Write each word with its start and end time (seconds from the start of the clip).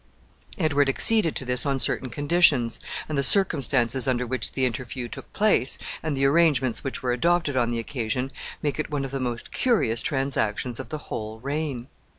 Edward 0.57 0.89
acceded 0.89 1.35
to 1.35 1.45
this 1.45 1.63
on 1.63 1.77
certain 1.77 2.09
conditions, 2.09 2.79
and 3.07 3.15
the 3.15 3.21
circumstances 3.21 4.07
under 4.07 4.25
which 4.25 4.53
the 4.53 4.65
interview 4.65 5.07
took 5.07 5.31
place, 5.31 5.77
and 6.01 6.17
the 6.17 6.25
arrangements 6.25 6.83
which 6.83 7.03
were 7.03 7.11
adopted 7.13 7.55
on 7.55 7.69
the 7.69 7.77
occasion, 7.77 8.31
make 8.63 8.79
it 8.79 8.89
one 8.89 9.05
of 9.05 9.11
the 9.11 9.19
most 9.19 9.51
curious 9.51 10.01
transactions 10.01 10.79
of 10.79 10.89
the 10.89 10.97
whole 11.11 11.37
reign. 11.41 11.87